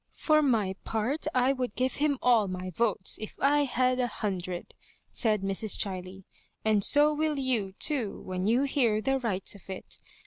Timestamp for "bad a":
3.67-4.07